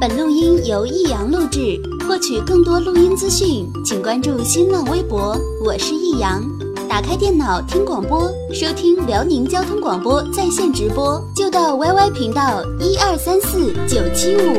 [0.00, 5.36] 本录音由易阳录制，获取更多录音资讯，请关注新浪微博。
[5.64, 6.40] 我是易阳，
[6.88, 14.54] 打开电脑听广播，收听辽宁交通广播在线直播，就到 YY 频道一二三四九七五。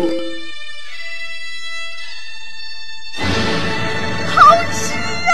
[4.28, 4.42] 好
[4.74, 5.34] 吃啊！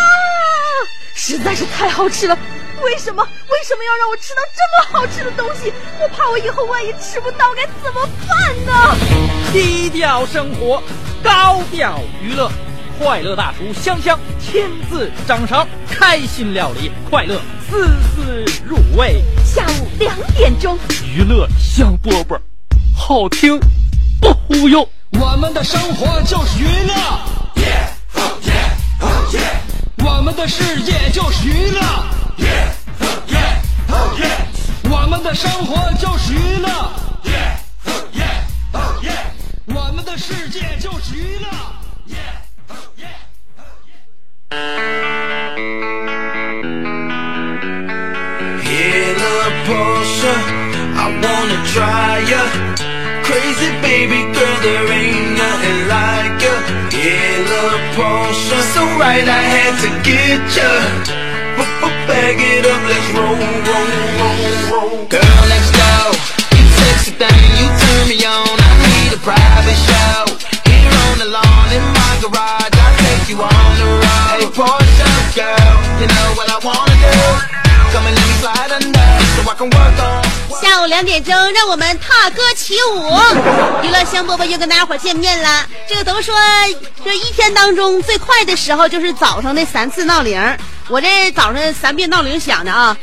[1.15, 2.37] 实在是太好吃了。
[2.83, 3.23] 为什么？
[3.23, 5.73] 为什么要让我吃到这么好吃的东西？
[5.99, 9.24] 我怕我以后万一吃不到，该怎么办呢？
[9.51, 10.81] 低调生活，
[11.23, 12.51] 高调娱乐，
[12.99, 19.21] 快乐大厨香香亲自掌勺，开心料理，快乐丝丝入味。
[19.43, 20.77] 下午两点钟，
[21.15, 22.37] 娱乐香饽饽，
[22.95, 23.59] 好听
[24.19, 24.87] 不忽悠。
[25.11, 26.93] 我们的生活就是娱乐，
[30.03, 31.81] 我们的世界就是娱乐。
[34.87, 36.69] 我们的生活就是娱乐，
[39.66, 41.48] 我们的世界就是娱乐。
[48.62, 50.34] In a Porsche,
[50.96, 52.42] I wanna try ya.
[53.24, 56.54] Crazy baby girl, there ain't nothing like ya.
[56.92, 57.66] In a
[57.96, 61.20] Porsche, so right I had to get ya.
[62.06, 63.36] Bag it up, let's roll,
[63.68, 65.06] roll, roll, roll.
[65.06, 65.92] Girl, let's go.
[66.56, 68.43] You sexy thing, you turn me on.
[80.61, 83.11] 下午两点钟，让我们踏歌起舞。
[83.83, 85.65] 娱乐香饽饽又跟大家伙见面了。
[85.87, 86.35] 这个都说
[87.03, 90.39] 这一天当中最快的时候就是早上那三次闹铃。
[90.89, 92.95] 我这早上三遍闹铃响的啊，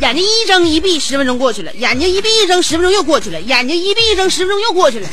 [0.00, 5.08] 眼睛一睁一闭，十分钟过去了；眼睛一闭一睁，十分钟又过去了；眼睛一闭一睁，十分钟又过去了。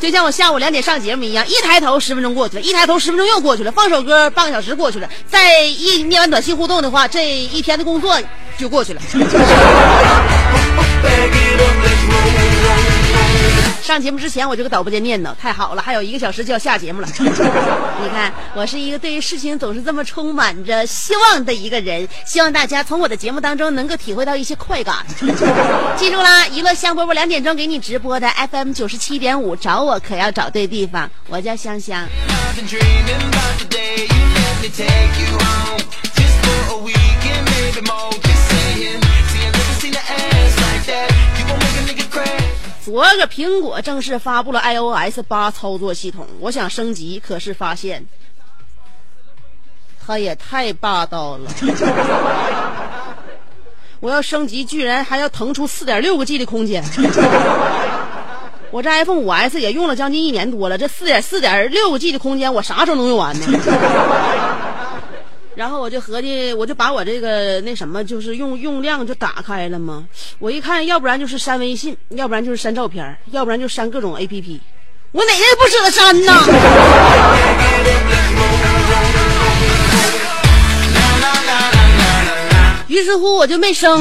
[0.00, 8.18] 就像我下午两点上节目一样，一抬头十分钟过去了，一抬头十分钟又过去了，放首歌半个小时过去了，再一念完短信互动的话，这一天的工作
[8.58, 9.02] 就过去了。
[13.90, 17.08] 上节目之前我就个导播间念叨，太好了，还有一个小时就要下节目了。
[17.18, 25.04] 你看，我是一个对于事情总是这么充满着希望的一个人，希望大家从我的节目当中能够体会到一些快感。
[25.98, 32.06] 记住啦，娱乐香饽饽两点钟给你直播的 FM 九十七点五，找我可要找对地方，我叫香香。
[42.90, 48.04] 昨个苹果正式发布了 iOS 八操作系统，我想升级，可是发现
[50.04, 51.48] 它也太霸道了。
[54.00, 56.82] 我要升级，居然还要腾出四点六个 G 的空间。
[58.72, 63.46] 我这 iPhone 五 S 也用了将近一年多了，这四点四点六个 G 的空间，我啥时候能用完呢？
[65.60, 70.06] 然后我就合计，我就把我这个那什么，就是用用量就打开了嘛。
[70.38, 74.58] 我一看，要不然就是删微信，要不然就是删照片，要不然就删各种 APP。
[75.12, 76.32] 我哪天不舍得删呢？
[82.88, 84.00] 于是乎，我就没生，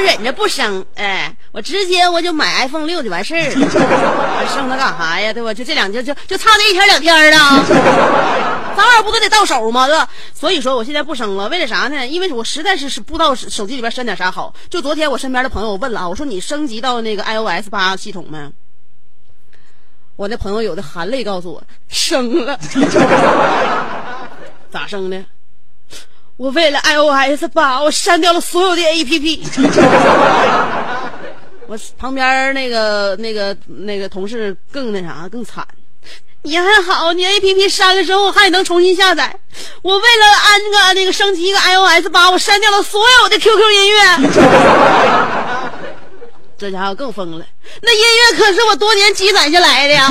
[0.00, 3.52] 忍着不生，哎，我直接我就买 iPhone 六就完事儿了。
[3.56, 5.32] 我生它干啥呀？
[5.32, 5.52] 对吧？
[5.54, 7.38] 就这两就就就差那一天两天的，
[8.76, 9.86] 早晚不都得到手吗？
[9.86, 10.08] 对吧？
[10.34, 12.06] 所以说我现在不生了，为了啥呢？
[12.06, 14.54] 因为我实在是是不知道手机里边删点啥好。
[14.68, 18.38] 就昨天我身边的朋友问了啊，我说你升级到那个 iOS 八系统没？
[20.16, 22.58] 我那朋友有的含泪告诉我升了，
[24.70, 25.24] 咋升的？
[26.40, 29.40] 我为了 iOS 八，我删掉了所有的 APP。
[31.68, 35.62] 我旁边那个那个那个同事更那啥更惨，
[36.44, 39.36] 你还好，你 APP 删了之后还能重新下载。
[39.82, 44.00] 我为了安个那个升级一个 iOS 八，我删掉了所有的 QQ 音乐。
[46.56, 47.44] 这家伙更疯了，
[47.82, 50.10] 那音乐可是我多年积攒下来的呀。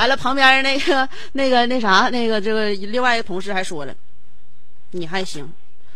[0.00, 3.92] 完了，旁边那个、那个、那啥、那个这个另外一个同事还说了，
[4.92, 5.46] 你还行，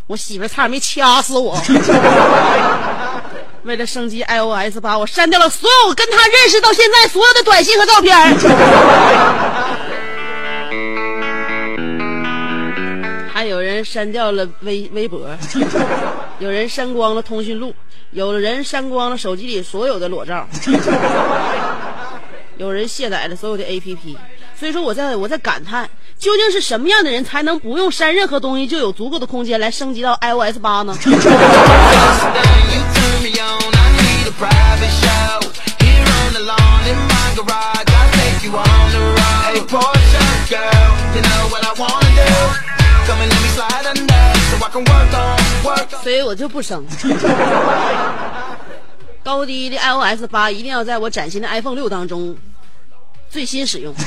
[0.06, 1.58] 我媳妇差点没掐死我。
[3.62, 8.14] 为了升级 iOS 八，我删掉了所有跟他认识到现在所有的短信和照片。
[13.32, 15.26] 还有人删掉了微微博，
[16.40, 17.74] 有人删光了通讯录，
[18.10, 20.46] 有人删光了手机里所有的裸照。
[22.56, 24.16] 有人卸载了所有的 app
[24.58, 30.96] 所以说我在我在感叹究竟是什么样的人才能不用删任何东西就有足够的空间来升级到 ios 八呢？
[46.02, 46.84] 所以我就不生
[49.24, 52.36] 高低的 iOS 八一定要在我崭新的 iPhone 六当中
[53.30, 53.94] 最新使用。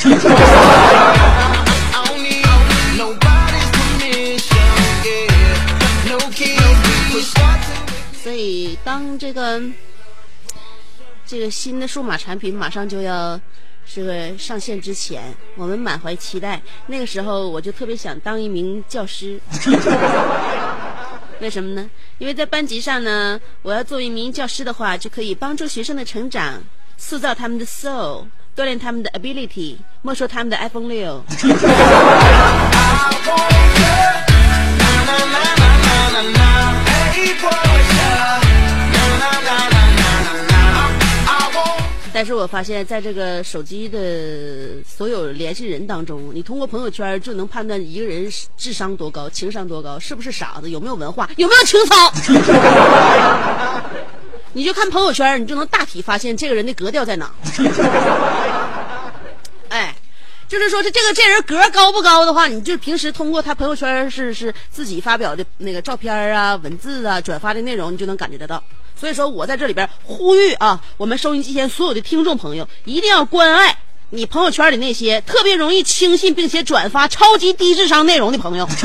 [8.23, 9.59] 所以当这个
[11.25, 13.39] 这个新的数码产品马上就要
[13.91, 16.61] 这个上线之前，我们满怀期待。
[16.85, 19.39] 那个时候我就特别想当一名教师。
[21.39, 21.89] 为什么呢？
[22.17, 26.61] 因为在班级上呢，我要做一名教师的话，就可以帮助学生的成长，
[26.97, 28.25] 塑造他们的 soul，
[28.55, 31.23] 锻炼他们的 ability，没收他们的 iPhone 六。
[42.17, 48.27] 但是我发现，在这个手机的所有联系人当中，你通过朋友圈就能判断一个人
[48.57, 52.11] 智商多高、情商多高，是不是傻子，有没有文化，有没有情操。
[54.53, 57.31] 你就看朋友圈，你就能大体发现这个人的格调在哪。
[59.69, 59.95] 哎，
[60.47, 68.63] 就是说这这个这人格高不高的话，你就平时通过他朋友圈是是自己发表的那个照片啊、文字啊、转发的内容，你就能感觉得到。
[68.99, 73.77] 所以说我在这里边呼吁啊，我们收音机前所有的听众朋友，一定要关爱
[74.09, 78.67] 你朋友圈里那些特别容易轻信并且转发超级低智商内容的朋友。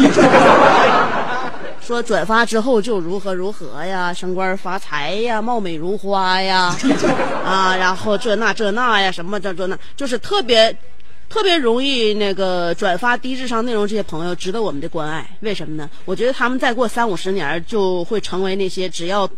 [1.80, 6.76] 说转发之后就如何如何呀，升官发财呀，貌美如花呀，
[7.44, 10.76] 啊，然后这那这那呀，什么这这那，就是特别
[11.28, 15.28] 特别容易那个转发低智商内容这些朋友值得我们的关爱。
[15.40, 15.90] 为什么呢？
[16.04, 19.28] 我觉得他们再过三五十年就会成为那些只要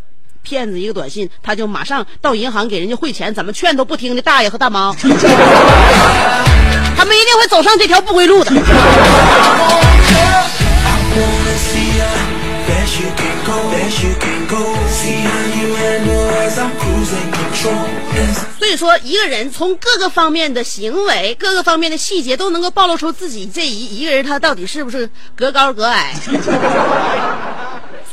[0.44, 4.94] 骗子一个短信，他就马上到银行给人家汇钱，怎么劝都不听的大爷和大妈。
[6.96, 8.52] 他们一定会走上这条不归路的。
[18.58, 26.14] 所以说，一个人从各个方面的行为、各个方面的细节，都能够暴露出自己这一一个人他到底是不是隔高隔矮。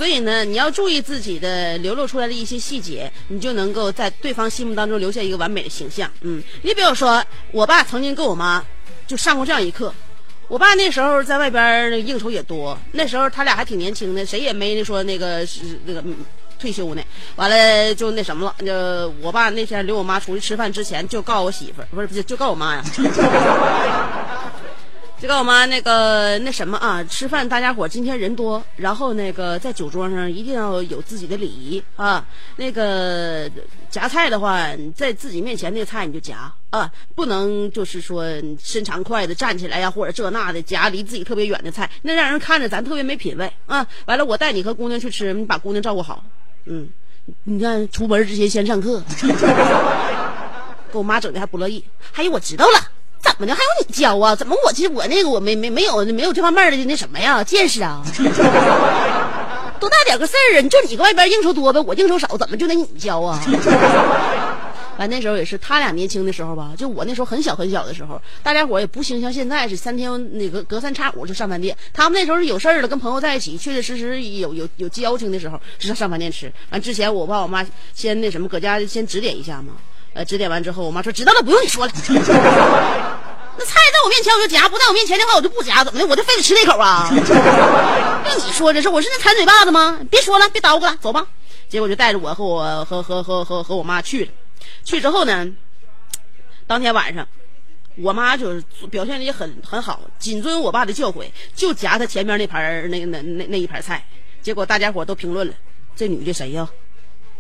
[0.02, 6.10] 所以呢，你要注意自己的流露出来的一些细节，你就能够在对方心目当中留下一个完美的形象。
[6.22, 8.66] 嗯，你比如说，我爸曾经跟我妈
[9.06, 9.94] 就上过这样一课。
[10.48, 16.04] 我爸那时候在外边应酬也多，那时候他俩还挺年轻的，谁也没说那个是那个
[16.58, 17.04] 退休呢。
[17.36, 22.84] 完了就那什么了，就我爸那天领我妈出去吃饭之前，就告我媳妇儿，不是不是，就告我妈呀，
[25.22, 32.26] 就告诉我妈那个那什么啊，吃饭大家伙今天人多，然后那个在酒桌上一定要有自己的礼仪啊。
[32.56, 33.48] 那个
[33.92, 38.26] 夹菜的话，在自己面前那菜你就夹啊，不能就是说
[38.60, 43.86] 伸长筷子站起来呀，或者这那的夹离自己特别远的菜，那让人看着咱特别没品位啊。
[44.06, 46.24] 完了，我带你和姑娘去吃，你把姑娘照顾好，
[46.66, 46.90] 嗯，
[47.44, 49.04] 你看出门之前先上课，
[50.92, 51.84] 给我妈整的还不乐意。
[52.16, 52.80] 哎呀，我知道了。
[53.42, 53.56] 怎么的？
[53.56, 54.36] 还有你教啊？
[54.36, 58.04] 怎么我其实我那个我没没没有没有这方面的那什么呀见识啊？
[59.80, 60.62] 多大点个事儿啊？
[60.62, 63.42] 你就你搁外边应酬多呗，我应酬少，怎么就得你教啊？
[65.00, 71.76] 完那时候也是他俩年轻的时候吧，就我那时候很小很小的时候，大家伙也不兴像现在是三天那个隔三差五就上饭店。
[71.92, 76.54] 他们那时候是有事儿了，跟朋友在一起，确确实实有有有交情的时候，是上饭店吃。
[76.70, 79.74] 完之前我爸我妈先那什么搁家先指点一下嘛，
[80.14, 81.92] 呃，指点完之后，我妈说知道了，不用你说了。
[83.58, 86.08] 那菜在我面前我就夹，不在我面前的话我就不夹，怎么的？
[86.08, 87.10] 我就非得吃那口啊？
[88.24, 90.00] 那你说这是我是那馋嘴巴子吗？
[90.10, 91.26] 别说了，别叨咕了，走吧。
[91.70, 94.32] 结果就带着我和我和和和和和我妈去了。
[94.84, 95.48] 去之后呢，
[96.68, 97.28] 当天晚上，
[97.98, 104.06] 我妈就是表现的也很很好，谨遵我爸的教诲，就夹他前面那盘那那那那一盘菜。
[104.42, 105.54] 结果大家伙都评论了，
[105.96, 106.68] 这女的谁呀？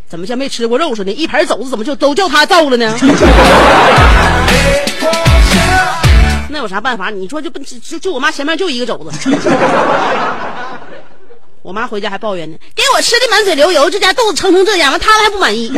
[0.08, 1.12] 怎么像没吃过肉似的？
[1.12, 2.94] 一盘肘子怎么就都叫她造了呢？
[6.52, 7.10] 那有啥办法？
[7.10, 9.12] 你说就不就就我妈前面就一个肘子。
[11.64, 15.72] 我妈回家还抱怨呢给我吃的满嘴流油这家豆子撑成这样完他们还不满意。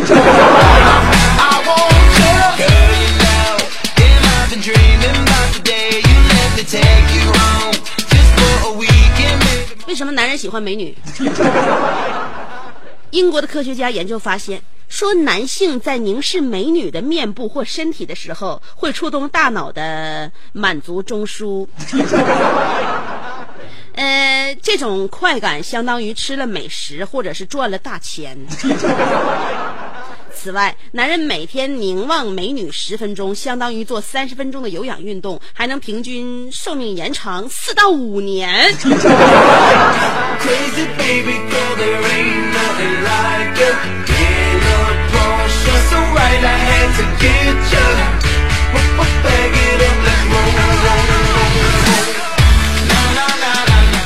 [9.85, 10.95] 为什么男人喜欢美女？
[13.13, 21.67] 英国的科学家研究发现，说男性在凝视美女的面部或身体的时候，会触动大脑的满足中枢。
[23.93, 28.35] 呃，这种快感相当于吃了美食或者是赚了大钱。
[30.35, 38.75] 此外，男人每天凝望美女十分钟，相当于做三十分钟的有氧运动，还能平均寿命延长四到五年。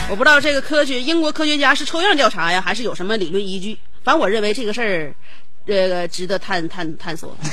[0.10, 3.77] 我不知道这个科学，英国科学家是抽样调查呀，还是有什么理论依据？
[4.03, 5.13] 反正我认为这个事儿
[5.67, 7.36] 这个值得探探探索。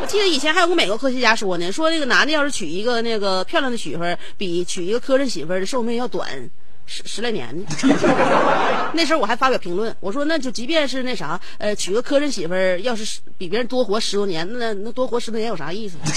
[0.00, 6.28] 我记得以前还有个美国科学家说呢，说那个男的要是娶一个那个漂亮的媳妇儿，比娶一个磕碜媳妇儿的寿命要短
[6.84, 7.48] 十十来年。
[8.92, 15.96] 那时候我还发表评论，我说那就即便是那啥，呃，娶个磕碜媳妇儿，要是比别人多活十多年，那那多活十多年有啥意思？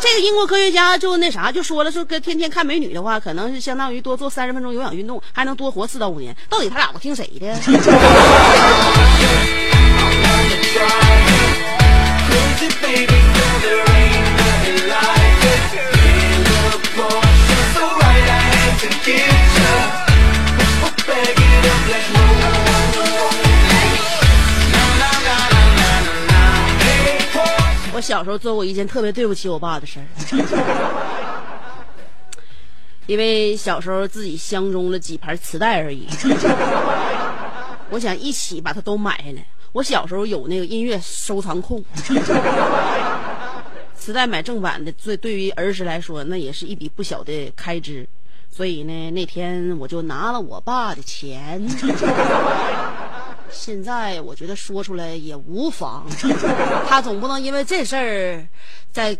[0.00, 6.36] 这个英国科学家就那啥就说了，说跟天天看美女的话，可能是相当于多做三十分钟有氧运动，还能多活四到五年。
[6.48, 7.54] 到底他俩都听谁的？
[27.92, 30.06] 我小时候做过一件特别对不起我爸的事儿，
[33.06, 36.06] 因为小时候自己相中了几盘磁带而已，
[37.90, 39.44] 我想一起把它都买下来。
[39.72, 41.84] 我小时候有那个音乐收藏控，
[43.94, 48.06] 磁带买正版的，对对于儿时来说，那也是一笔不小的开支。
[48.48, 51.64] 所以呢，那天我就拿了我爸的钱。
[53.48, 56.04] 现在我觉得说出来也无妨，
[56.88, 58.46] 他总不能因为这事儿
[58.90, 59.16] 再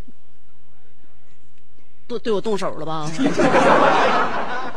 [2.08, 3.08] 对对我动手了吧？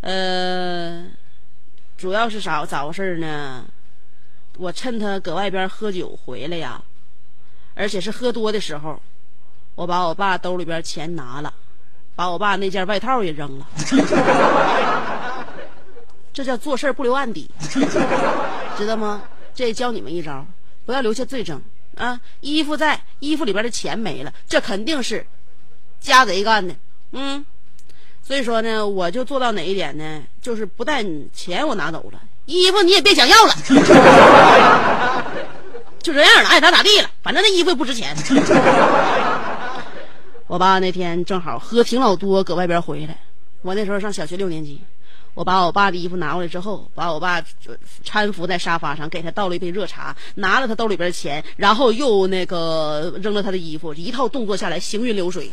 [0.00, 1.06] 呃，
[1.96, 3.64] 主要是啥咋回事呢？
[4.58, 6.82] 我趁他搁外边喝酒回来呀，
[7.74, 9.00] 而且是喝多的时候，
[9.74, 11.52] 我把我爸兜里边钱拿了，
[12.14, 13.66] 把我爸那件外套也扔了，
[16.32, 17.50] 这叫做事不留案底。
[18.76, 19.22] 知道吗？
[19.54, 20.44] 这也教你们一招，
[20.86, 21.60] 不要留下罪证
[21.96, 22.18] 啊！
[22.40, 25.26] 衣服在，衣服里边的钱没了，这肯定是
[26.00, 26.74] 家贼干的。
[27.10, 27.44] 嗯，
[28.22, 30.22] 所以说呢，我就做到哪一点呢？
[30.40, 33.54] 就是不但钱我拿走了，衣服你也别想要了，
[36.02, 38.14] 就这样了，爱咋咋地了，反正那衣服也不值钱。
[40.48, 43.16] 我爸那天正好喝挺老多，搁外边回来，
[43.62, 44.80] 我那时候上小学六年级。
[45.34, 47.42] 我把我爸的衣服拿过来之后，把我爸
[48.04, 55.50] 搀扶在沙发上，给他倒了一杯热茶，拿了他兜里边的钱，然后又那个扔了他的衣服，一套动作下来行云流水，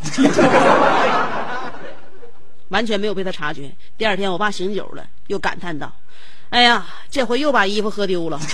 [2.68, 3.72] 完全没有被他察觉。
[3.98, 5.90] 第二天我爸醒酒了，又感叹道
[6.50, 8.40] ：“哎呀这回又把衣服喝丢了。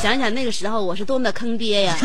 [0.00, 1.96] 想想那个时候我是多么的坑爹呀。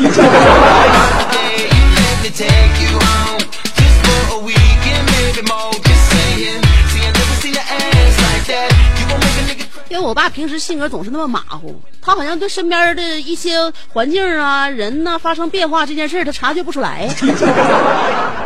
[9.88, 13.56] 因为我爸平时性格总是那么马虎他好像对身边的一些
[13.88, 17.08] 环境啊人呐发生变化这件事他察觉不出来。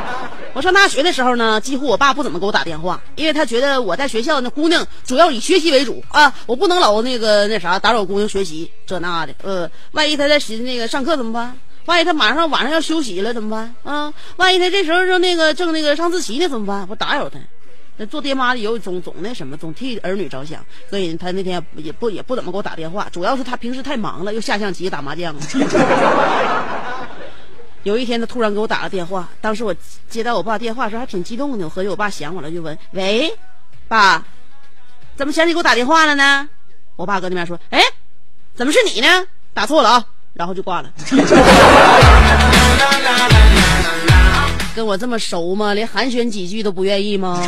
[0.55, 9.35] 我上大学的时候呢，几乎我爸不怎么给我打电话，因为他觉得我在学校那姑娘主要以学习为主啊，我不能老那个那啥打扰姑娘学习这那的。
[9.43, 11.57] 呃，万一他在学那个上课怎么办？
[11.85, 13.75] 万一他马上晚上要休息了怎么办？
[13.85, 16.87] 啊，万一他这时候正那个正那个上自习呢怎么办？
[16.91, 17.39] 我打扰他。
[18.01, 25.35] 那做爹妈的有总总那什么，总替儿女着想，所以他那天也不也不怎么给我打电话，主要是他平时太忙了，又下象棋打麻将。
[27.85, 29.75] 有一天他突然给我打了电话，当时我
[30.11, 33.33] 接到我爸电话时候还挺激动的，我合计我爸想我了，就问：“喂，
[33.87, 34.25] 爸，
[35.17, 36.49] 怎么想起给我打电话了呢？”
[36.97, 37.81] 我爸搁那边说：“哎，
[38.55, 39.25] 怎么是你呢？
[39.55, 40.05] 打错了啊！”
[40.35, 40.91] 然后就挂了。
[44.75, 45.75] 跟我这么熟吗？
[45.75, 47.41] 连寒暄几句都不愿意吗？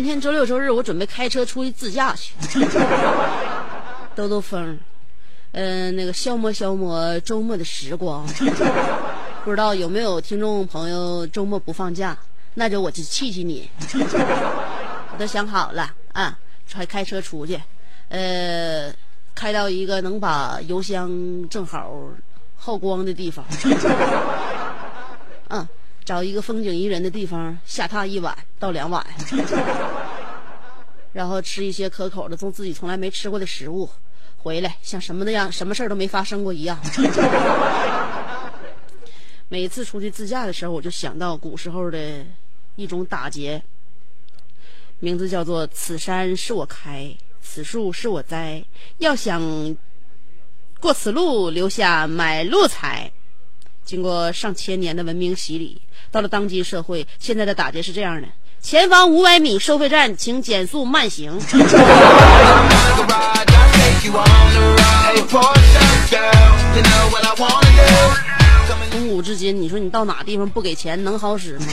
[0.00, 2.32] 明天周六周日我准备开车出去自驾去，
[4.16, 4.78] 兜兜风，
[5.52, 8.26] 嗯、那个消磨消磨周末的时光。
[9.44, 12.16] 不知道有没有听众朋友周末不放假？
[12.54, 13.68] 那就我就气气你。
[13.92, 16.38] 我都想好了啊，
[16.72, 17.60] 开开车出去，
[18.08, 18.90] 呃，
[19.34, 21.92] 开到一个能把油箱正好
[22.56, 23.44] 耗光的地方。
[25.50, 25.68] 嗯，
[26.10, 29.06] 找一个风景宜人的地方下榻一晚到两晚，
[31.14, 33.88] 然后吃一些可口的，从自己从来没吃过的食物，
[34.36, 36.76] 回来像什么那样，什么事儿都没发生过一样。
[39.48, 42.26] 每次出去自驾的时候，我就想到古时候的
[42.74, 43.62] 一种打劫，
[44.98, 47.08] 名字叫做“此山是我开，
[47.40, 48.64] 此树是我栽，
[48.98, 49.40] 要想
[50.80, 53.08] 过此路，留下买路财。”
[53.90, 55.82] 经过上千年的文明洗礼，
[56.12, 58.28] 到了当今社会，现在的打劫是这样的：
[58.62, 61.36] 前方五百米收费站，请减速慢行。
[68.92, 71.66] 从古至今，你说你到哪地方不给钱能好使吗？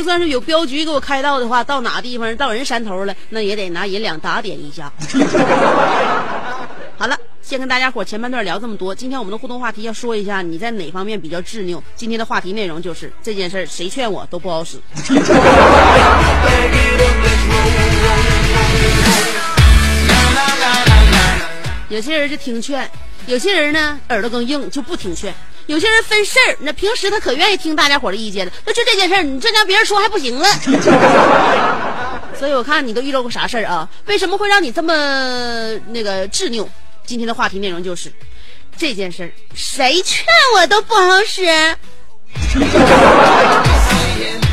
[0.00, 4.90] 就算是有镖局给我开道的话，到哪地方到人山头了，那也得拿银两打点一下。
[6.96, 8.94] 好了，先跟大家伙前半段聊这么多。
[8.94, 11.82] 今天我们的互动话题要说一下你在哪方面比较执拗。
[11.94, 14.78] 今天的话题内容就是这件事儿，谁劝我都不好使。
[21.90, 22.90] 有些人就听劝，
[23.26, 25.34] 有些人呢耳朵更硬就不听劝。
[25.70, 30.44] 有些人分事儿，那平时他可愿意听大家伙的意见了，那就这件事儿，你这让别人说还不行了。
[32.36, 33.88] 所以我看你都遇到过啥事儿啊？
[34.06, 36.68] 为什么会让你这么那个执拗？
[37.06, 38.12] 今天的话题内容就是
[38.76, 41.44] 这件事儿，谁劝我都不好使。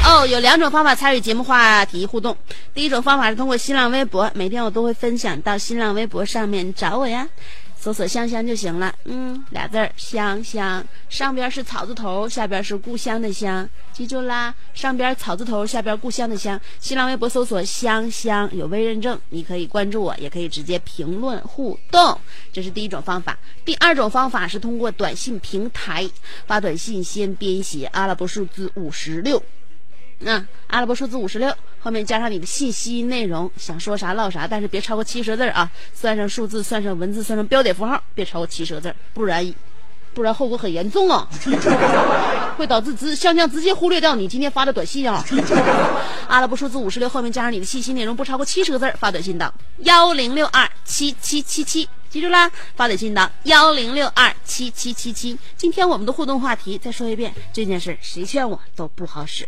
[0.05, 2.38] 哦，有两种方法参与节目话题互动。
[2.75, 7.27] 第一种方法是通过新浪微博，每天我都会分享到新浪微博上面找我呀。
[7.88, 16.60] 搜索香香就行了，嗯，俩字儿香香，上边是草字头，下边是故乡的乡，记住啦，上边草字头，下边故乡的乡。
[16.82, 22.20] 新浪微博搜索香香，有微认证，你可以关注我，也可以直接评论互动，
[22.51, 23.38] 这是第一种方法。
[23.63, 26.06] 第二种方法是通过短信平台
[26.45, 29.41] 发短信，先编写阿拉伯数字五十六。
[30.19, 35.69] 那阿拉伯数字五十六后面加上你的信息内容，想说啥唠啥，但是别超过七十个字啊！
[35.93, 39.53] 算上数字，算上文字，算上标点符号，别超过七十个字，不然
[40.15, 41.30] 不然后果很严重啊，
[42.58, 45.23] 会导致直香香直接忽略掉你今天发的短信啊！
[46.27, 52.51] 阿拉伯数字五十六后面加上你的信息内容，不超过七十个字，发短信到幺零六二七七七七，记住啦！
[52.75, 55.38] 发短信到幺零六二七七七七。
[55.56, 59.47] 今天我们的互动话题再说一遍，这件事谁劝我都不好使。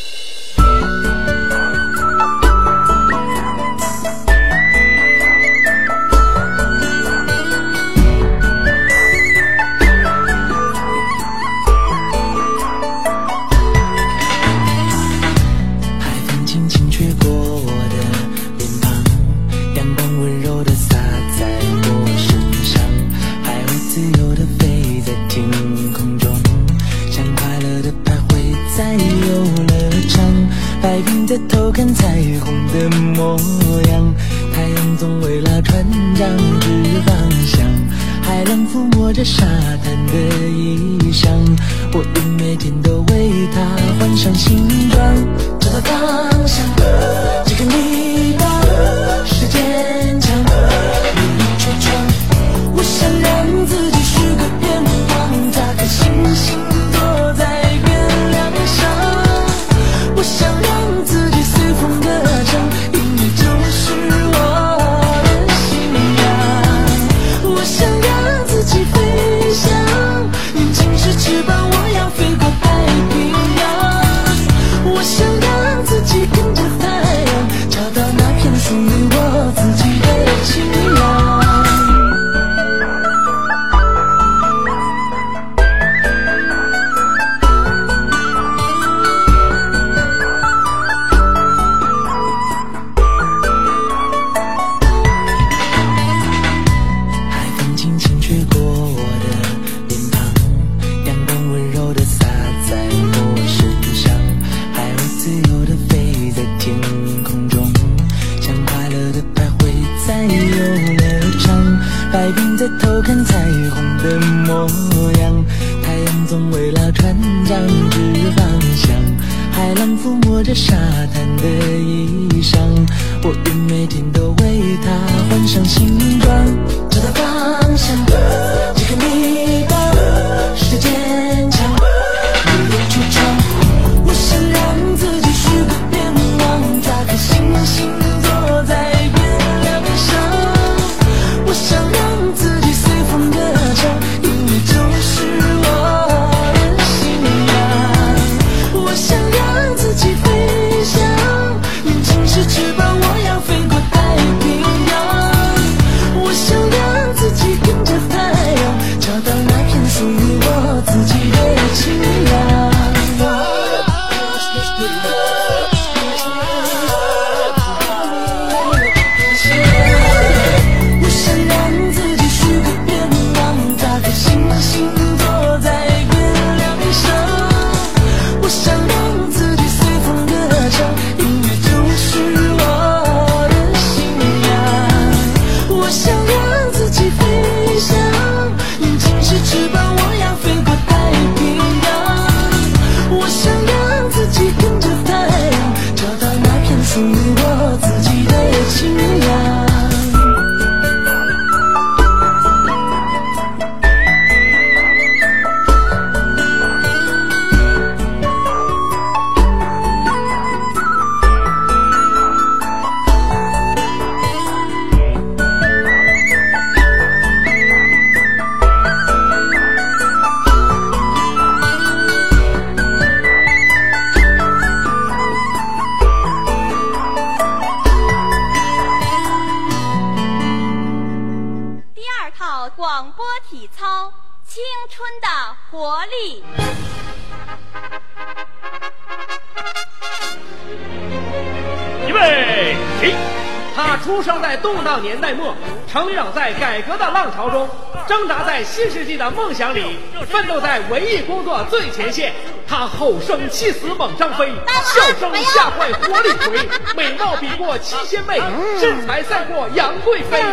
[248.63, 249.97] 新世纪的梦想里，
[250.29, 252.33] 奋斗在文艺工作最前线。
[252.81, 254.51] 他吼声气死猛张飞，
[254.83, 256.67] 笑声吓坏活李逵，
[256.97, 258.41] 美貌比过七仙妹，
[258.79, 260.43] 身材赛过杨贵妃。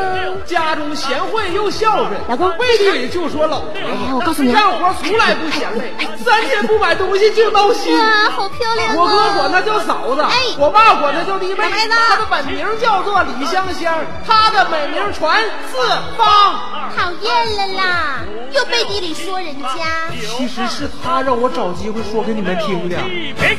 [0.45, 3.71] 家中贤惠又孝顺，老公背地里就说老婆。
[3.81, 7.97] 哎我告诉你干活从来不嫌累，三天不买东西就闹心。
[7.99, 9.35] 哇，好漂亮我哥啊！
[9.39, 11.65] 管她叫嫂子，哎我爸管她叫弟妹。
[11.89, 13.95] 她的本名叫做李香香，
[14.27, 15.41] 她的美名传
[15.73, 15.79] 四
[16.19, 16.61] 方。
[16.95, 18.21] 讨厌了啦，
[18.53, 20.11] 又背地里说人家。
[20.37, 22.97] 其实是他让我找机会说给你们听的。
[23.09, 23.59] 预备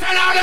[0.00, 0.42] ，Turn all the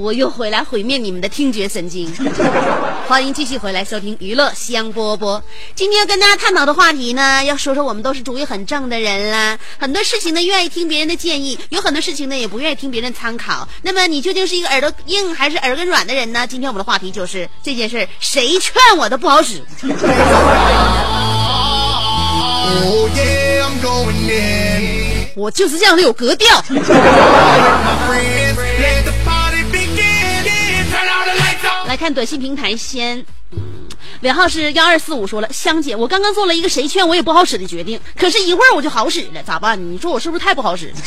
[0.00, 2.10] 我又回来毁灭你们的听觉神经。
[3.06, 5.42] 欢迎继续回来收听娱乐香饽饽。
[5.74, 13.68] 今天要跟大家探讨的话题呢，要说说我们都是主意很正的人啦，很多事情呢愿意听别人的建议，有很多事情呢也不愿意听别人参考。
[13.82, 16.46] 那么你究竟是一个耳朵硬还是耳根软的人呢？
[16.46, 19.62] 今天我们的话题就是这件事，谁劝我都不好使。
[22.82, 25.28] Oh yeah, I'm going in.
[25.36, 26.62] 我就是这样的有格调。
[32.00, 33.22] 看短信平台先。
[34.22, 39.78] 尾号是幺二四五说了，香姐，我刚刚做了一个谁劝我也不好使的决定，可是一会儿我就好使了，咋办？
[39.92, 40.90] 你说我是不是太不好使？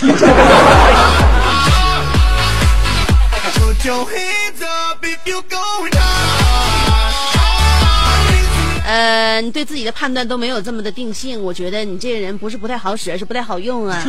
[8.86, 14.04] 呃，你对自己的判断都没有这么的定性，我觉得你这个人不是不太好使，而是不太好用啊。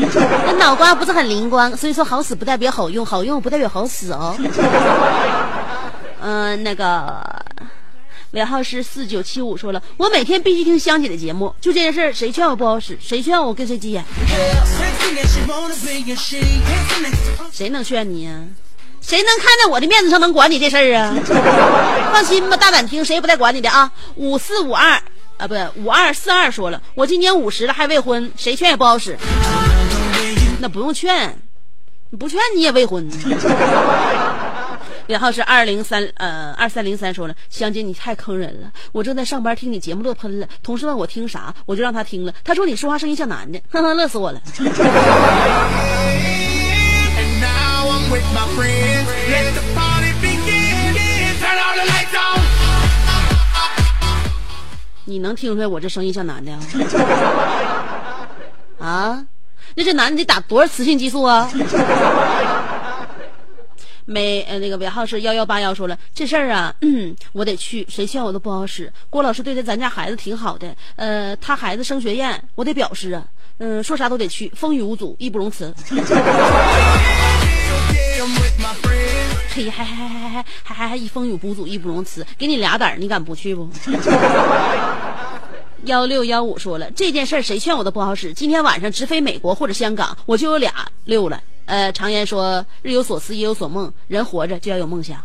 [0.45, 4.37] 那脑瓜不是很灵光，所以说好使不代表好用，好用不代表好使哦。
[6.27, 7.23] 嗯、那个
[8.31, 14.03] 尾号是四九七五说了，我每天必须听香姐的节目，就这件事儿，谁劝我不好使，谁劝我跟谁急眼，
[17.53, 18.41] 谁能劝你呀、
[19.03, 21.15] 谁能看在我的面子上能管你这事儿啊？
[22.11, 23.93] 放心吧，大胆听，谁也不带管你的啊！
[24.15, 24.99] 五四五二
[25.37, 29.15] 啊，不五二四二说了，我今年五十了还未婚，谁劝也不好使。
[30.59, 31.39] 那不用劝，
[32.09, 33.07] 你不劝你也未婚。
[35.09, 44.41] 尾号是二零三呃二三零三说了，香姐你太坑人了，我正在上班听你节目乐喷了，同事问我听啥，我就让他听了，他说你说话声音像男的，哼哼，乐死我了。
[55.07, 56.61] 你能听出来我这声音像男的啊？
[58.81, 59.27] 啊，
[59.75, 61.51] 那这男的得打多少雌性激素啊？
[64.07, 68.93] 没呃，那个尾号是幺幺八幺说了这事儿啊，嗯， 我得去，谁劝我都不好使。
[69.09, 73.25] 郭老师对待咱家孩子挺好的，呃，他孩子升学宴，我得表示啊，
[73.59, 75.75] 嗯、说啥都得去，风雨无阻，义不容辞。
[79.55, 83.71] 嘿，还还还还还还还还一风雨无阻，义不容辞，给你俩胆儿，你敢不去不？
[85.85, 88.33] 幺六幺五说了这件事儿，谁劝我都不好使。
[88.33, 90.73] 今天晚上直飞美国或者香港，我就有俩
[91.05, 91.41] 六了。
[91.67, 95.19] 呃，常言说日有所思，夜有所梦，人活着就要有梦想。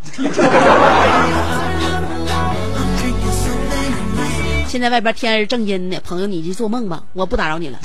[4.66, 7.78] 现在外边天儿正阴呢，朋友你就做梦吧，我不打扰你了。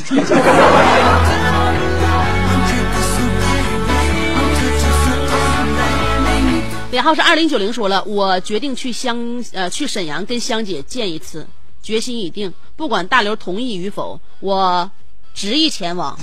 [6.92, 11.46] 尾号是二零九零说了，我决定去香呃去沈阳跟香姐见一次，
[11.82, 14.90] 决心已定，不管大刘同意与否，我
[15.34, 16.18] 执意前往。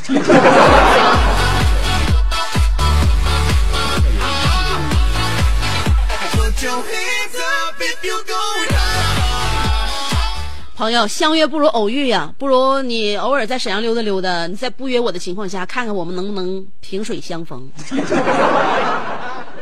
[10.75, 17.71] 朋友，相约不如偶遇呀，不如你偶尔在沈阳溜达溜达，你在不约我的情况下，看看我们能不能萍水相逢。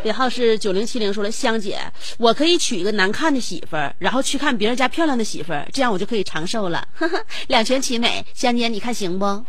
[0.04, 1.78] 尾号是九零七零，说了香姐，
[2.16, 8.24] 我可以娶一个难看的媳妇儿，然后去看别人家漂亮的媳妇儿，这样我就可以长寿了，呵呵，两全其美。
[8.32, 9.44] 香姐，你看行不？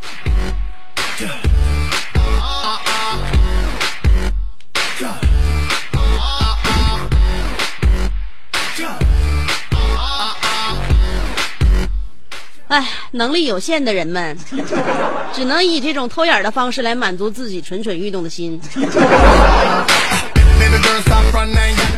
[12.72, 14.38] 唉，能力有限的人们，
[15.36, 18.58] 只能以这种偷眼儿的方式来满足自己蠢蠢欲动的心。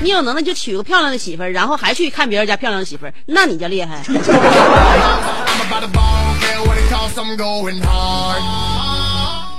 [0.01, 4.01] 你有能耐就娶个漂亮的媳妇儿，然后还去看别人家漂亮的媳妇儿，那你就厉害。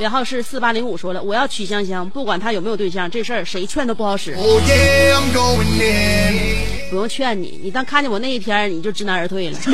[0.01, 4.35] 尾号是四八零五说了，我要娶香香，不管她有没有对象，这事儿谁劝都不好使。
[4.35, 6.74] Oh yeah, I'm going in.
[6.91, 9.59] 不用劝你你当看见我那一天你就知难而退了。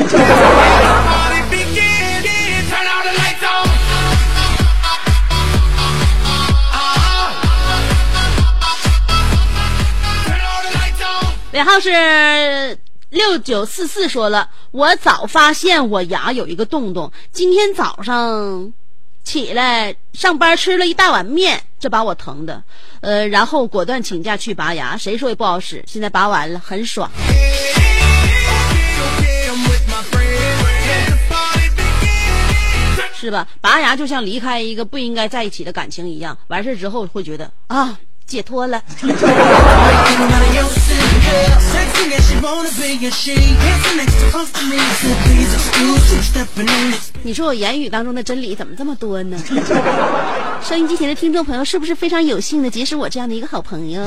[11.53, 12.77] 尾号是
[13.09, 18.71] 六九四四说了我早发现我牙有一个洞洞今天早上
[19.23, 22.63] 起来上班吃了一大碗面，这把我疼的，
[23.01, 27.09] 呃，然后果断请假去拔牙，谁说也不好使，现在拔完了很爽。
[33.13, 33.47] 是吧？
[33.61, 38.81] 拔牙就像离开一个不应该在一起的感情一样，完事之后会觉得啊，解脱了。
[47.23, 49.37] 你说我言语当中的真理怎么这么多呢？
[50.63, 54.03] 收音机前的听众朋友是不是非常有幸的结识我这样的一个好朋友？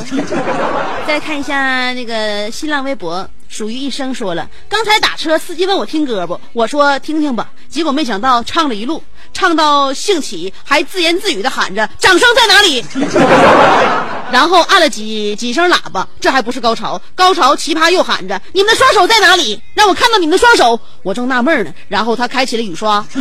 [1.06, 9.00] 再看一下那个新浪微博，属于一生说了，刚才打车司机问我听歌不，我说听听吧，结果没想到唱了一路，
[9.32, 12.84] 唱到兴起，还自言自语的喊着掌声在哪里？
[14.32, 19.62] 然后按了几几声喇叭，这还不是高潮，高潮奇葩又喊着你们的双手在哪里？
[19.72, 20.80] 让我看到你们的双手。
[21.04, 23.06] 我正纳闷呢，然后他开启了雨刷。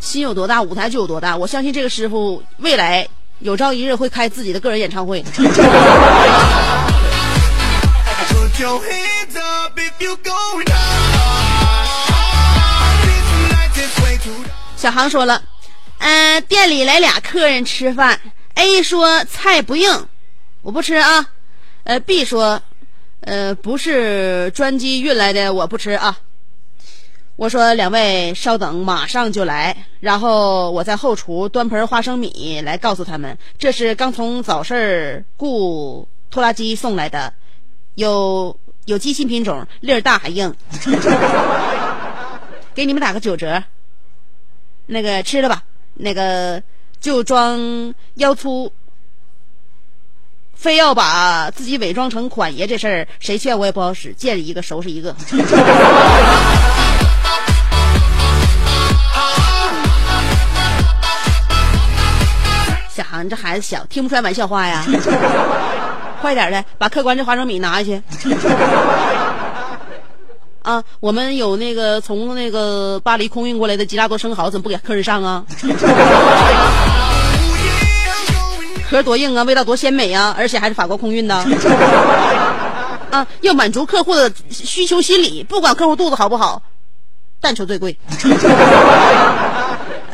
[0.00, 1.36] 心有多大，舞台就有多大。
[1.36, 3.06] 我相信这个师傅未来
[3.44, 5.22] 有朝一日会开自己的个人演唱会。
[14.78, 15.42] 小航说了，
[15.98, 18.18] 呃，店里来俩客人吃饭
[18.54, 20.08] ，A 说菜不硬，
[20.62, 21.26] 我不吃啊。
[21.82, 22.62] 呃，B 说，
[23.20, 26.16] 呃，不是专机运来的，我不吃啊。
[27.36, 29.76] 我说两位稍等，马上就来。
[30.00, 37.32] 然后我在后厨端盆花生米来告诉他们，这是刚从早市雇拖拉机送来的，
[37.96, 40.54] 有有机新品种，粒儿大还硬。
[42.74, 43.62] 给你们打个九折。
[44.86, 46.62] 那个吃了吧，那个
[47.00, 48.70] 就装腰粗，
[50.54, 55.16] 非要把自己伪装成款爷这事儿，谁劝我也不好使，见一个收拾一个。
[63.22, 64.84] 你这孩子小，听不出来玩笑话呀？
[66.20, 68.02] 快点的，把客官这花生米拿下去。
[70.62, 75.44] 啊，我们有那个从那个巴黎空运过来的吉拉多生蚝，怎么不给客人上啊？
[78.88, 81.34] 壳多硬啊，味道多鲜美啊，而且还是法国空运的。
[83.10, 86.62] 啊，要满足客户的需求心理，不管客户肚子好不好，
[87.42, 87.98] 但求最贵。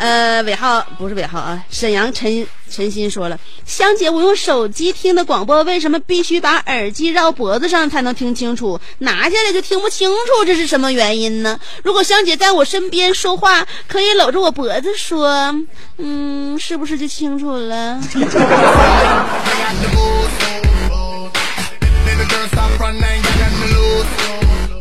[0.00, 8.80] 呃，尾号不是尾号啊，沈阳陈陈鑫说了，香姐，我用手机听的广播，为什么必须把耳机绕脖子上才能听清楚？
[9.00, 11.60] 拿下来就听不清楚，这是什么原因呢？
[11.84, 15.54] 如果香姐在我身边说话，可以搂着我脖子说，
[15.98, 18.00] 嗯，是不是就清楚了？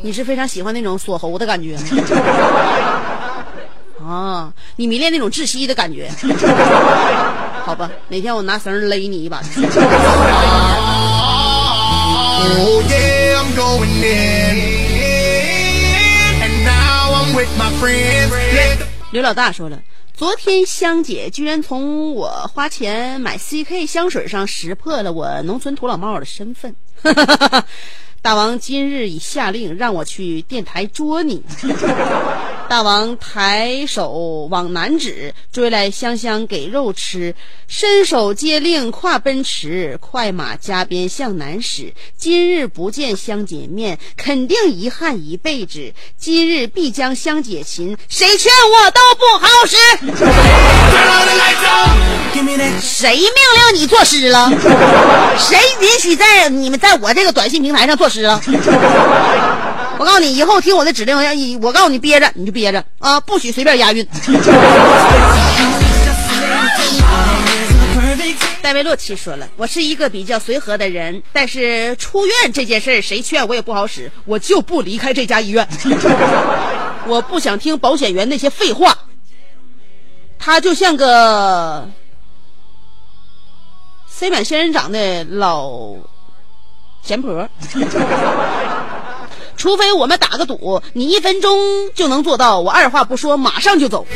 [0.01, 1.81] 你是非常喜欢那种锁喉的感觉吗？
[4.09, 6.09] 啊，你迷恋那种窒息的感觉。
[7.63, 9.37] 好吧，哪天我拿绳勒你一把。
[12.41, 14.57] Oh yeah, I'm going in.
[16.41, 18.31] And now I'm with my friends.
[18.31, 19.79] Let the 刘老大说了，
[20.15, 26.75] 昨天香姐居然从我花钱买 CK 香水上识破了我农村土老帽的身份。
[28.21, 31.43] 大王今日已下令让我去电台捉你。
[32.69, 37.33] 大王抬手往南指，追来香香给肉吃，
[37.67, 41.95] 伸手接令跨奔驰，快马加鞭向南驶。
[42.15, 45.93] 今日不见香姐面，肯定遗憾一辈子。
[46.19, 49.75] 今日必将香姐擒，谁劝我都不好使。
[52.79, 54.47] 谁命令你作诗了？
[55.39, 58.39] 谁允许在你们在我这个短信平台上作诗了？
[59.99, 64.07] 我告诉你，以后听我的指令，要一我告诉你憋着你就憋着啊，不许随便押韵。
[68.61, 75.67] 戴维洛奇说了，我是一个比较随和的人，但是出院这件事儿，谁劝我也不好使，我就不离开这家医院。
[77.05, 78.97] 我不想听保险员那些废话，
[80.39, 81.89] 他就像个
[84.07, 85.93] 塞满仙人掌的老
[87.03, 87.49] 闲婆。
[89.59, 91.59] 除非我们打个赌，你一分钟
[91.93, 94.07] 就能做到，我二话不说马上就走。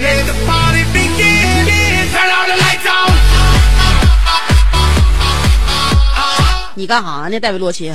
[6.75, 7.91] 你干啥呢，戴维洛奇？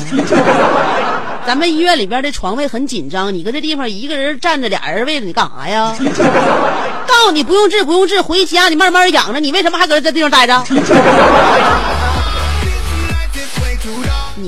[1.46, 5.96] 咱们医院里边的床位很紧张，你搁这地方一个人站着，俩人位置，你干啥呀？
[7.08, 9.40] 告诉你不用治，不用治，回家你慢慢养着。
[9.40, 10.62] 你为什么还搁这地方待着？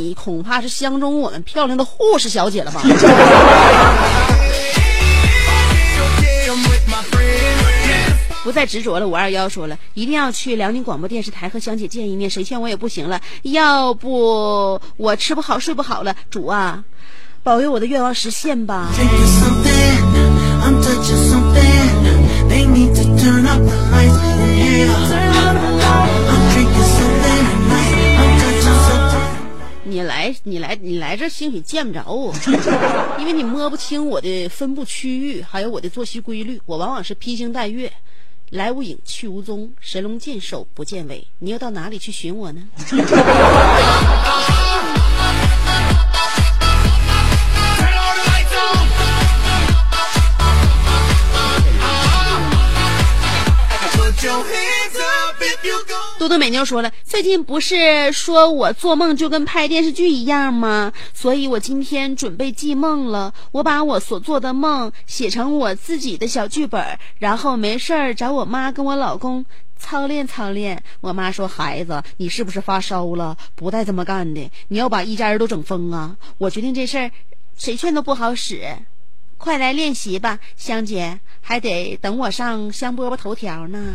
[0.00, 2.80] 你恐怕是相中我们漂亮的护士小姐了吧？
[8.42, 9.06] 不再执着了。
[9.06, 13.20] 五二幺说了，一定要去辽宁广播电视台和香姐见一面，谁劝我也不行了。
[13.42, 16.82] 要不我吃不好睡不好了，主啊，
[17.42, 18.88] 保佑我的愿望实现吧。
[22.48, 23.16] Drinking
[29.90, 32.33] 你来，你来，你来这兴许见不着我，
[33.18, 36.62] 因为你摸不清我的分布区域，还有我的作息规律。
[36.64, 37.92] 我往往是披星戴月，
[38.50, 41.26] 来无影去无踪，神龙见首不见尾。
[41.40, 42.62] 你又到哪里去寻我呢.
[56.20, 60.92] 多多美妞说了，最近不是说我做梦就跟拍电视剧一样吗？
[61.14, 63.33] 所以我今天准备记梦了。
[63.52, 69.46] 我把我所做的梦写成我自己的小剧本，然后没事儿找我妈跟我老公
[69.78, 70.83] 操练操练。
[71.00, 73.38] 我妈说：“孩子，你是不是发烧了？
[73.54, 77.11] 不带这么干的，你要把一家人都整疯啊！”我决定这事儿，
[77.56, 78.61] 谁劝都不好使。
[79.38, 83.94] 快来练习吧，香姐，还得等我上香饽饽头条呢。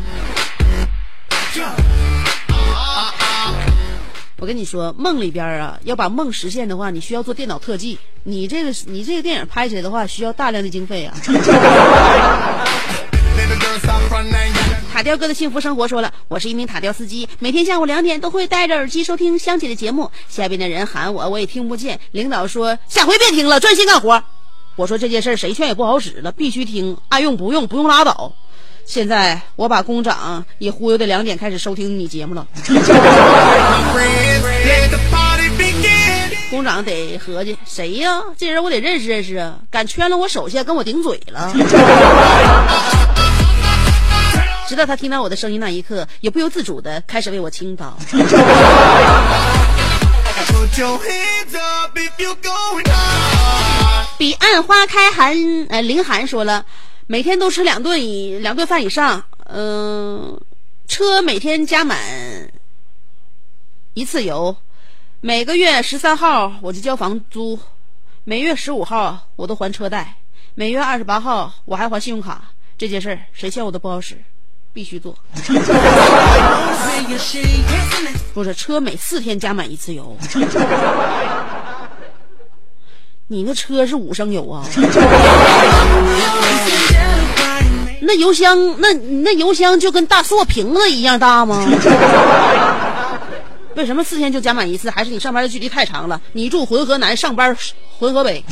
[4.38, 7.98] 我跟你说，梦里边啊，要把梦实现的话，你需要做电脑特技。
[8.24, 11.16] 你这个你这个电影拍起来的话，需要大量的经费啊。
[14.92, 20.10] 塔吊哥的幸福生活说了，我是一名塔吊司机，每天下午两点都会戴着耳机收听香姐的节目。
[20.28, 21.98] 下边的人喊我，我也听不见。
[22.10, 24.22] 领导说下回别听了，专心干活。
[24.74, 28.34] 我说这件事儿谁劝也不好使了，必须听，爱用不用，不用拉倒。
[28.86, 32.46] 现在我把工长也忽悠的两点开始收听你节目了。
[36.48, 38.22] 工长得合计谁呀？
[38.38, 39.56] 这人我得认识认识啊！
[39.70, 41.52] 敢圈了我手下，跟我顶嘴了。
[44.68, 47.98] 直到他听到我的声音那一刻，也不由自主的开始为我倾倒。
[54.16, 55.36] 彼岸花开寒，
[55.68, 56.64] 呃，凌寒说了，
[57.08, 60.40] 每天都吃两顿以两顿饭以上，嗯、
[60.88, 61.96] 车每天加满
[63.94, 64.56] 一次油，
[65.20, 67.56] 每个月十三号我就交房租，
[68.24, 70.16] 每月十五号我都还车贷，
[70.56, 72.50] 每月二十八号我还还信用卡。
[72.76, 74.20] 这件事儿谁欠我都不好使，
[74.72, 75.16] 必须做。
[78.34, 80.16] 不是车每四天加满一次油，
[83.28, 84.66] 你那车是五升油啊？
[88.06, 91.66] 那油箱，那那油箱就跟大塑瓶子一样大吗？
[93.74, 94.88] 为什么四天就加满一次？
[94.88, 96.20] 还是你上班的距离太长了？
[96.32, 97.54] 你住浑河南，上班
[97.98, 98.42] 浑河北。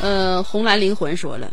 [0.00, 1.48] 呃，红蓝灵魂说了，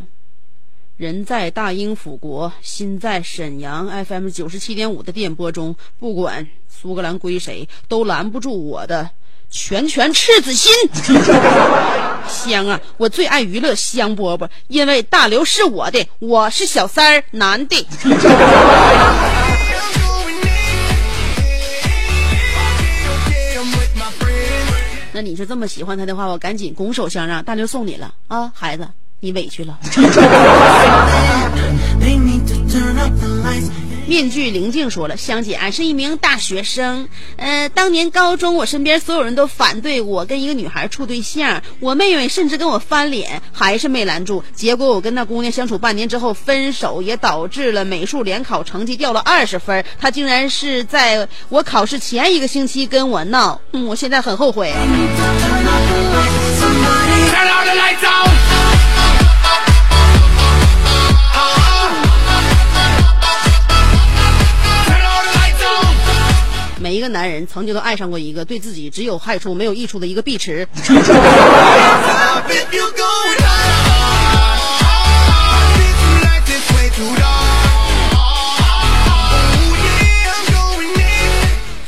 [1.01, 9.09] 人在大英府国，心在沈阳 FM 九十七点五的电波中，不管苏格兰归谁，都拦不住我的
[9.49, 10.71] 拳拳赤子心。
[12.29, 17.83] 香啊，我最爱娱乐香饽饽，因为大刘是我的，我是小三儿，男的。
[25.13, 28.87] 那你是这么喜欢他的话，我赶紧拱手相让，大刘送你了啊，孩子，
[29.21, 29.77] 你委屈了。
[34.07, 37.07] 面具灵静说了：“香姐，俺是一名大学生。
[37.37, 44.43] 呃，当年高中，我身边所有人都反对我跟一个女孩处对象，我妹妹甚至跟我翻脸，还是没拦住。
[44.53, 49.85] 结果我跟那姑娘相处半年之后分手，也导致了美术联考成绩掉了二十分。
[49.97, 54.73] 她竟然是在我考试前一个星期跟我闹，嗯，我现在很后悔。
[66.91, 70.67] 每一个男人曾经都爱上过一个对自己只有害处没有益处的一个碧池。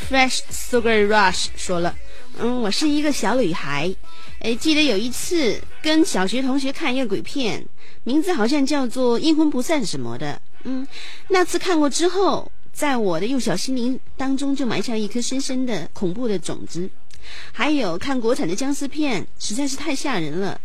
[0.10, 1.94] Fresh Sugar Rush 说了
[2.40, 3.94] ：“嗯，我是一个小女孩，
[4.40, 7.66] 哎，记得有一次跟小学同学看一个鬼片，
[8.06, 10.42] 名字好像叫做《阴魂不散》什么的。
[10.64, 10.88] 嗯，
[11.28, 16.90] 那次看过之后，在我的幼小心灵当中就埋下一颗深深的恐怖的种子。
[17.54, 20.60] 还有看国产的僵尸片实在是太吓人了，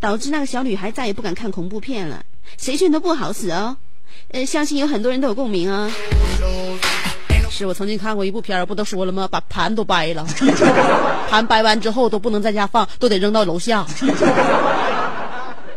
[0.00, 2.22] 导致那个小女孩再也不敢看恐怖片了。
[2.58, 3.76] 谁劝都不好使哦，
[4.32, 5.90] 呃，相信有很多人都有共鸣啊。
[7.50, 9.28] 是我曾经看过一部片，不都说了吗？
[9.30, 10.26] 把盘都掰了，
[11.30, 13.86] 盘掰完之后都不能在家放，都得扔到楼下。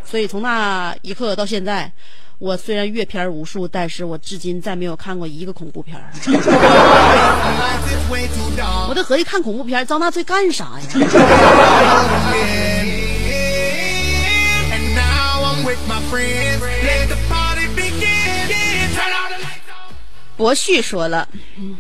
[0.03, 1.91] 所以从那一刻到现在，
[2.39, 6.03] 我虽然阅片无数，但是我至今再没有看过一个恐怖片儿。
[8.89, 10.85] 我都合计看恐怖片儿遭那罪干啥呀.
[20.37, 21.27] 博旭说了，
[21.57, 21.75] 嗯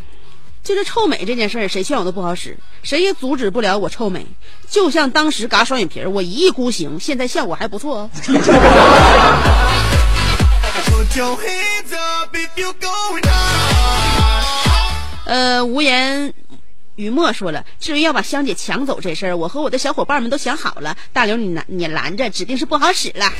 [0.63, 4.25] 就是臭美这件事儿，谁劝我都不好使，谁也阻止不了我臭美。
[4.67, 8.09] 就像当时嘎双眼皮儿，我一意孤行，现在效果还不错哦。
[15.25, 16.33] 呃，无言
[16.95, 20.95] 雨墨说了，至于要把香姐抢走这事儿，我和我的小伙伴们都想好了。
[21.11, 23.31] 大刘你拦你拦着，指定是不好使了。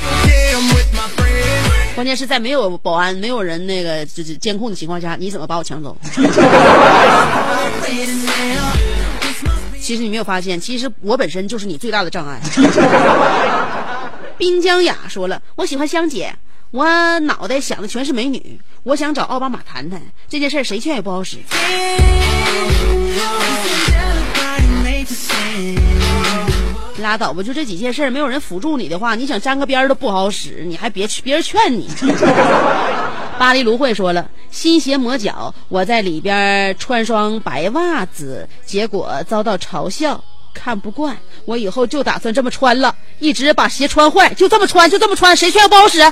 [1.95, 5.97] 关键是在没有保安、没有人那个就是监控的情况下，你怎么把我抢走？
[9.81, 12.39] 其实你没有发现，其实我本身就是你最大的障碍。
[14.37, 16.35] 滨江雅说了，我喜欢香姐，
[16.71, 21.37] 我脑袋想的全是美女，我想找奥巴马谈谈这件事儿，谁劝也不好使。
[26.99, 31.87] 拉倒吧，就这几件事儿，没有人辅助你的话，你想沾个边儿都不好使，你还别去，别人劝你。
[33.39, 40.21] 巴黎芦荟说了，新鞋磨脚，我在里边穿双白袜子，结果遭到嘲笑，
[40.57, 45.99] 看不惯，我以后就打算这么穿了，一直把鞋穿坏，就这么穿，就这么穿，谁劝不好使.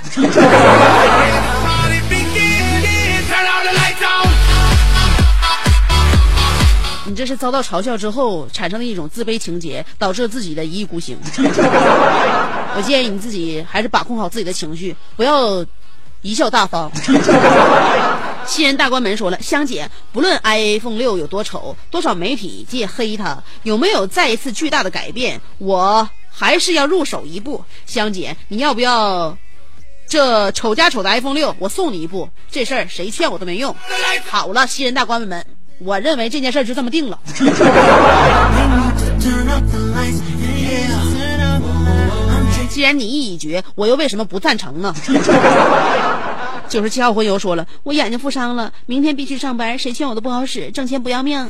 [7.07, 11.17] 你这是遭到嘲笑之后产生的一种自卑情节，导致自己的一意孤行。
[11.37, 15.63] 我建议你自己还是把控好自己的情绪，不要
[16.23, 16.91] 贻笑大方。
[18.47, 27.63] 新人大关门说了，香姐，不论 iPhone 六有多丑，多少媒体界黑它，有没有再一次巨大的改变，我还是要入手一部。
[27.85, 29.37] 香姐，你要不要？
[30.07, 32.29] 这丑加丑的 iPhone 六，我送你一部。
[32.51, 33.75] 这事儿谁劝我都没用。
[34.29, 35.43] 好了，新人大关门，
[35.79, 37.19] 我认为这件事儿就这么定了。
[42.69, 44.93] 既然你意已决，我又为什么不赞成呢？
[46.67, 51.47] 九十七号混油说了，我眼睛负伤了，明天必须上班，谁劝我都不好使，挣钱不要命。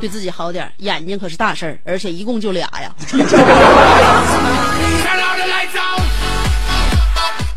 [0.00, 2.94] 对自己好点，眼睛可是大事儿，而且一共就俩呀。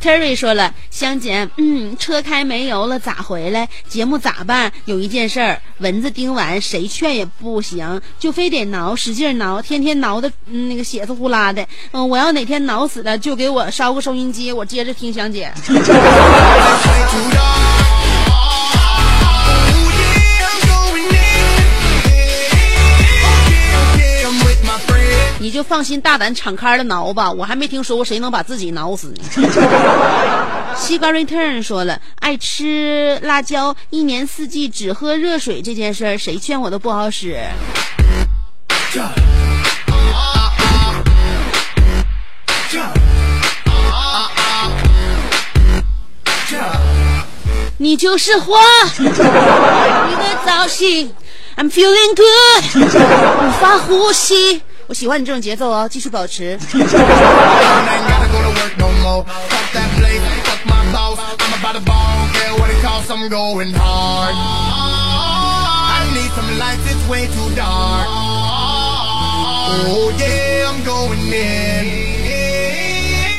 [0.02, 3.68] Terry 说了，香姐，嗯，车开没油了，咋回来？
[3.88, 4.72] 节目咋办？
[4.86, 11.66] 有一件事儿，蚊子叮完，谁劝也不行，就非得挠，使劲挠，天天挠的，嗯，那个血丝呼啦的。
[11.91, 15.52] 嗯，我要哪天挠死了，就给我烧个收音机，我接着听香姐。
[25.50, 29.50] 你就放心大胆敞开的挠吧，我还没听说过谁能把自己挠死呢。
[30.78, 37.36] 西瓜 return 说了，爱吃辣椒，一年四季只喝热水这件事儿，谁劝我都不好使。
[47.80, 48.60] 你就是花，
[49.00, 51.12] 你的造型
[51.58, 54.62] ，I'm feeling good，无法呼吸。
[54.90, 56.58] 我喜欢你这种节奏哦，继续保持。
[56.74, 56.90] I ain't
[58.10, 59.24] gotta go to work no more.
[59.24, 61.20] Fuck that place, fuck my boss.
[61.38, 64.34] I'm about to ball, care what it costs, I'm going hard.
[64.34, 68.08] I need some lights, it's way too dark.
[69.86, 71.86] Oh yeah, I'm going in.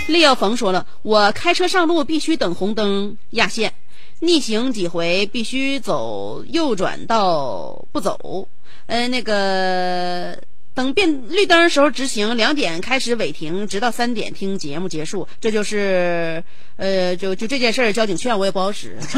[0.06, 3.74] 利耀冯说了，我开车上路必须等红灯压线，
[4.20, 8.46] 逆行几回必须走右转道不走。
[8.86, 10.38] 呃，那个
[10.74, 15.26] 等变绿灯时候直行，两点开始违停，直到三点听节目结束。
[15.40, 16.42] 这就是，
[16.76, 18.96] 呃，就就这件事儿，交警劝我也不好使。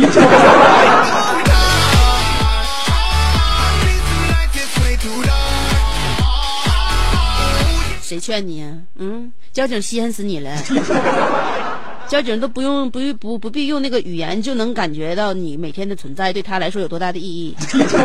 [8.03, 8.73] 谁劝你啊？
[8.97, 10.51] 嗯，交警稀罕死你了。
[12.13, 17.57] 交警都不用不用不不必用那个语言就能感觉到你每天的存在对他来说有多大的意义。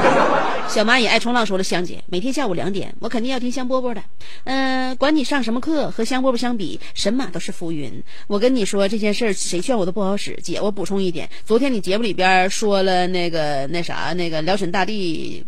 [0.69, 4.01] 小蚂蚁爱冲浪说了，香姐，每天下午两点，我肯定要听香饽饽的。
[4.45, 8.01] 嗯、管你上什么课，和香饽饽相比，神马都是浮云。
[8.27, 10.39] 我跟你说这件事儿，谁劝我都不好使。
[10.41, 15.43] 姐，我补充一点，昨天你节目里边说了那个那啥那个辽沈大地。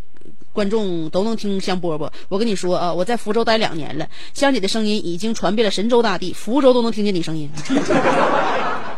[0.54, 2.10] 观众都能听香饽饽。
[2.28, 7.50] 我跟你说啊，我在福州待两年了，香姐的声音已经传遍了神州大地，福州都能听见你声音。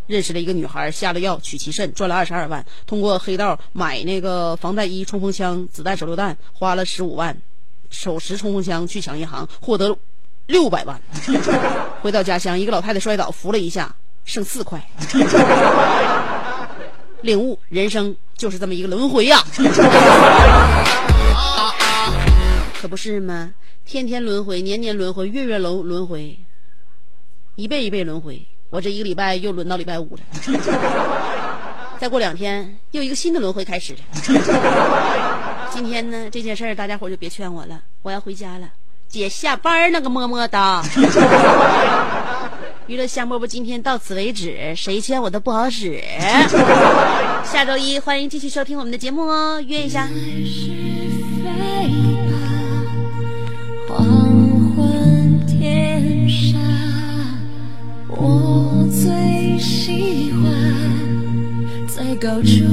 [0.08, 2.66] 认识了一个女孩，下了药取其肾，赚了二十二万。
[2.86, 7.38] 通过黑道买那个防弹衣、冲锋枪、子弹、手榴弹，花了十五万。
[7.90, 9.98] 手持冲锋枪去抢银行，获得
[10.52, 11.02] 六百万。
[12.04, 13.96] 回到家乡，一个老太太摔倒，扶了一下，
[14.26, 14.80] 剩四块。
[17.22, 19.44] 领悟人生就是这么一个轮回呀、
[22.82, 23.54] 可不是吗？
[23.86, 26.38] 天天轮回，年年轮回，月月轮轮回，
[27.56, 28.44] 一辈一辈轮回。
[28.72, 30.22] 我这一个礼拜又轮到礼拜五了，
[32.00, 34.00] 再过两天又一个新的轮回开始了。
[35.70, 38.68] 今天呢，这件事大家伙就别劝我了，我要回家了。
[39.12, 40.82] 姐下班儿那个么么哒。
[42.88, 46.02] 娱乐香饽饽今天到此为止，谁欠我都不好使。
[47.44, 50.08] 下周一欢迎继续收听我们的节目哦，约一下。
[53.88, 54.06] 黄
[54.76, 56.60] 昏天上，
[58.08, 60.44] 我最喜欢
[61.88, 62.64] 在高处